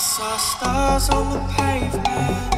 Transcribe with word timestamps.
saw 0.00 0.34
stars 0.38 1.10
on 1.10 1.30
the 1.30 1.38
pavement, 1.52 2.52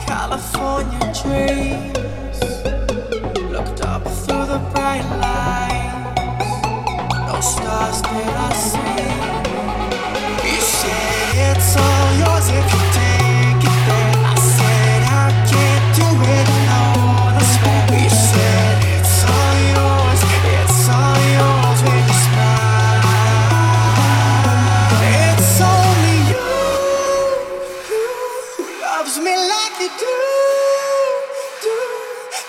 California 0.00 1.12
dream. 1.22 2.17